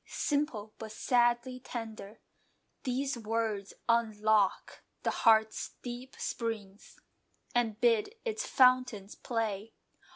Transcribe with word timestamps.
Simple, 0.07 0.73
but 0.79 0.91
sadly 0.91 1.59
tender, 1.59 2.21
These 2.85 3.19
words 3.19 3.73
unlock 3.87 4.81
the 5.03 5.11
heart's 5.11 5.75
deep 5.83 6.15
springs 6.17 6.99
And 7.53 7.79
bid 7.79 8.15
its 8.25 8.43
fountains 8.47 9.13
play. 9.13 9.73